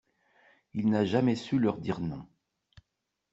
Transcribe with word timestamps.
Il 0.73 0.89
n'a 0.89 1.05
jamais 1.05 1.35
su 1.35 1.59
leur 1.59 1.77
dire 1.77 1.99
non. 1.99 2.25